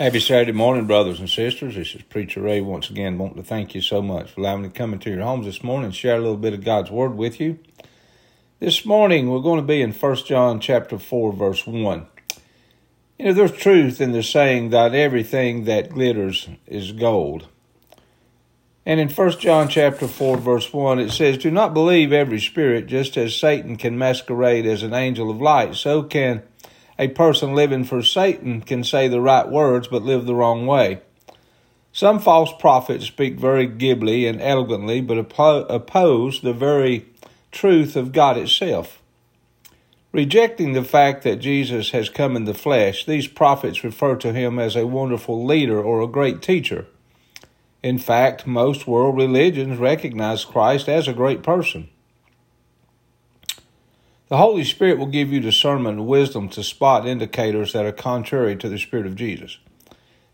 Happy 0.00 0.18
Saturday 0.18 0.52
morning, 0.52 0.86
brothers 0.86 1.20
and 1.20 1.28
sisters. 1.28 1.74
This 1.74 1.94
is 1.94 2.00
Preacher 2.00 2.40
Ray 2.40 2.62
once 2.62 2.88
again. 2.88 3.18
Want 3.18 3.36
to 3.36 3.42
thank 3.42 3.74
you 3.74 3.82
so 3.82 4.00
much 4.00 4.30
for 4.30 4.40
allowing 4.40 4.62
me 4.62 4.68
to 4.70 4.74
come 4.74 4.94
into 4.94 5.10
your 5.10 5.20
homes 5.20 5.44
this 5.44 5.62
morning 5.62 5.84
and 5.84 5.94
share 5.94 6.16
a 6.16 6.20
little 6.20 6.38
bit 6.38 6.54
of 6.54 6.64
God's 6.64 6.90
Word 6.90 7.16
with 7.16 7.38
you. 7.38 7.58
This 8.60 8.86
morning 8.86 9.28
we're 9.28 9.40
going 9.40 9.60
to 9.60 9.66
be 9.66 9.82
in 9.82 9.92
1 9.92 10.16
John 10.24 10.58
chapter 10.58 10.98
4, 10.98 11.34
verse 11.34 11.66
1. 11.66 12.06
You 13.18 13.26
know, 13.26 13.32
there's 13.34 13.52
truth 13.52 14.00
in 14.00 14.12
the 14.12 14.22
saying 14.22 14.70
that 14.70 14.94
everything 14.94 15.64
that 15.64 15.90
glitters 15.90 16.48
is 16.66 16.92
gold. 16.92 17.48
And 18.86 19.00
in 19.00 19.10
1 19.10 19.32
John 19.32 19.68
chapter 19.68 20.08
4, 20.08 20.38
verse 20.38 20.72
1, 20.72 20.98
it 20.98 21.10
says, 21.10 21.36
Do 21.36 21.50
not 21.50 21.74
believe 21.74 22.10
every 22.10 22.40
spirit, 22.40 22.86
just 22.86 23.18
as 23.18 23.36
Satan 23.36 23.76
can 23.76 23.98
masquerade 23.98 24.64
as 24.64 24.82
an 24.82 24.94
angel 24.94 25.30
of 25.30 25.42
light, 25.42 25.74
so 25.74 26.02
can 26.02 26.42
a 27.00 27.08
person 27.08 27.54
living 27.54 27.82
for 27.82 28.02
Satan 28.02 28.60
can 28.60 28.84
say 28.84 29.08
the 29.08 29.22
right 29.22 29.48
words 29.48 29.88
but 29.88 30.02
live 30.02 30.26
the 30.26 30.34
wrong 30.34 30.66
way. 30.66 31.00
Some 31.92 32.18
false 32.18 32.52
prophets 32.58 33.06
speak 33.06 33.40
very 33.40 33.66
glibly 33.66 34.26
and 34.26 34.38
elegantly 34.40 35.00
but 35.00 35.16
oppose 35.16 36.42
the 36.42 36.52
very 36.52 37.06
truth 37.50 37.96
of 37.96 38.12
God 38.12 38.36
itself. 38.36 39.02
Rejecting 40.12 40.74
the 40.74 40.84
fact 40.84 41.22
that 41.22 41.36
Jesus 41.36 41.92
has 41.92 42.10
come 42.10 42.36
in 42.36 42.44
the 42.44 42.52
flesh, 42.52 43.06
these 43.06 43.26
prophets 43.26 43.82
refer 43.82 44.16
to 44.16 44.34
him 44.34 44.58
as 44.58 44.76
a 44.76 44.86
wonderful 44.86 45.42
leader 45.42 45.82
or 45.82 46.02
a 46.02 46.06
great 46.06 46.42
teacher. 46.42 46.86
In 47.82 47.96
fact, 47.96 48.46
most 48.46 48.86
world 48.86 49.16
religions 49.16 49.78
recognize 49.78 50.44
Christ 50.44 50.86
as 50.86 51.08
a 51.08 51.14
great 51.14 51.42
person. 51.42 51.88
The 54.30 54.36
Holy 54.36 54.62
Spirit 54.62 54.96
will 54.96 55.06
give 55.06 55.32
you 55.32 55.40
discernment 55.40 55.98
and 55.98 56.06
wisdom 56.06 56.48
to 56.50 56.62
spot 56.62 57.04
indicators 57.04 57.72
that 57.72 57.84
are 57.84 57.90
contrary 57.90 58.54
to 58.58 58.68
the 58.68 58.78
Spirit 58.78 59.06
of 59.06 59.16
Jesus. 59.16 59.58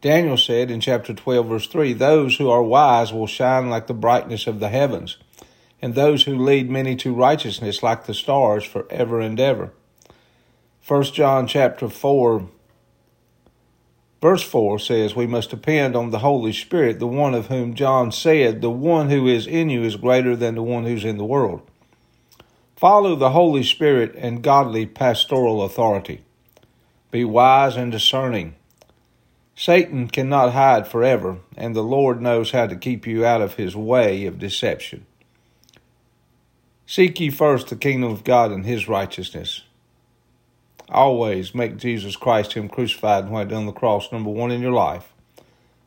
Daniel 0.00 0.36
said 0.36 0.70
in 0.70 0.80
chapter 0.80 1.12
12, 1.12 1.48
verse 1.48 1.66
3 1.66 1.94
Those 1.94 2.36
who 2.36 2.48
are 2.48 2.62
wise 2.62 3.12
will 3.12 3.26
shine 3.26 3.68
like 3.68 3.88
the 3.88 3.92
brightness 3.92 4.46
of 4.46 4.60
the 4.60 4.68
heavens, 4.68 5.16
and 5.82 5.96
those 5.96 6.22
who 6.22 6.38
lead 6.38 6.70
many 6.70 6.94
to 6.98 7.12
righteousness 7.12 7.82
like 7.82 8.06
the 8.06 8.14
stars 8.14 8.62
forever 8.62 9.20
and 9.20 9.40
ever. 9.40 9.72
1 10.86 11.02
John 11.06 11.48
chapter 11.48 11.88
4, 11.88 12.48
verse 14.22 14.42
4 14.44 14.78
says, 14.78 15.16
We 15.16 15.26
must 15.26 15.50
depend 15.50 15.96
on 15.96 16.10
the 16.10 16.20
Holy 16.20 16.52
Spirit, 16.52 17.00
the 17.00 17.08
one 17.08 17.34
of 17.34 17.48
whom 17.48 17.74
John 17.74 18.12
said, 18.12 18.60
The 18.60 18.70
one 18.70 19.10
who 19.10 19.26
is 19.26 19.48
in 19.48 19.68
you 19.68 19.82
is 19.82 19.96
greater 19.96 20.36
than 20.36 20.54
the 20.54 20.62
one 20.62 20.84
who's 20.84 21.04
in 21.04 21.18
the 21.18 21.24
world. 21.24 21.68
Follow 22.80 23.14
the 23.14 23.32
Holy 23.32 23.62
Spirit 23.62 24.14
and 24.16 24.42
godly 24.42 24.86
pastoral 24.86 25.62
authority. 25.62 26.22
Be 27.10 27.26
wise 27.26 27.76
and 27.76 27.92
discerning. 27.92 28.54
Satan 29.54 30.08
cannot 30.08 30.54
hide 30.54 30.88
forever, 30.88 31.40
and 31.58 31.76
the 31.76 31.82
Lord 31.82 32.22
knows 32.22 32.52
how 32.52 32.66
to 32.66 32.74
keep 32.74 33.06
you 33.06 33.22
out 33.22 33.42
of 33.42 33.56
his 33.56 33.76
way 33.76 34.24
of 34.24 34.38
deception. 34.38 35.04
Seek 36.86 37.20
ye 37.20 37.28
first 37.28 37.68
the 37.68 37.76
kingdom 37.76 38.10
of 38.10 38.24
God 38.24 38.50
and 38.50 38.64
his 38.64 38.88
righteousness. 38.88 39.60
Always 40.88 41.54
make 41.54 41.76
Jesus 41.76 42.16
Christ, 42.16 42.54
Him 42.54 42.70
crucified 42.70 43.24
and 43.24 43.32
what 43.34 43.52
on 43.52 43.66
the 43.66 43.72
cross, 43.72 44.10
number 44.10 44.30
one 44.30 44.50
in 44.50 44.62
your 44.62 44.72
life, 44.72 45.12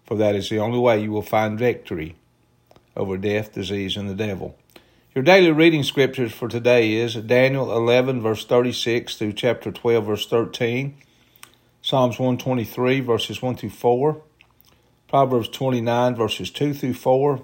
for 0.06 0.16
that 0.18 0.36
is 0.36 0.48
the 0.48 0.60
only 0.60 0.78
way 0.78 1.02
you 1.02 1.12
will 1.12 1.24
find 1.24 1.58
victory 1.58 2.18
over 2.96 3.18
death, 3.18 3.52
disease, 3.52 3.98
and 3.98 4.08
the 4.08 4.14
devil. 4.14 4.56
Your 5.16 5.24
daily 5.24 5.52
reading 5.52 5.84
scriptures 5.84 6.34
for 6.34 6.48
today 6.48 6.94
is 6.94 7.14
Daniel 7.14 7.72
11, 7.72 8.24
verse 8.24 8.46
36 8.46 9.16
through 9.16 9.34
chapter 9.34 9.72
12, 9.72 10.06
verse 10.08 10.26
13, 10.26 10.98
Psalms 11.84 12.18
123, 12.18 13.00
verses 13.02 13.40
1 13.40 13.56
through 13.58 13.70
4, 13.70 14.24
Proverbs 15.08 15.50
29, 15.50 16.16
verses 16.16 16.50
2 16.50 16.74
through 16.74 16.96
4, 16.96 17.44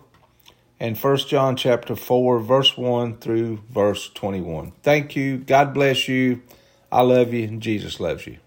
and 0.79 0.97
1 0.97 1.17
John 1.17 1.55
chapter 1.55 1.95
4, 1.95 2.39
verse 2.39 2.75
1 2.75 3.17
through 3.17 3.61
verse 3.69 4.09
21. 4.15 4.71
Thank 4.81 5.15
you. 5.15 5.37
God 5.37 5.71
bless 5.71 6.07
you. 6.07 6.41
I 6.91 7.01
love 7.01 7.35
you, 7.35 7.43
and 7.43 7.61
Jesus 7.61 7.99
loves 7.99 8.25
you. 8.25 8.39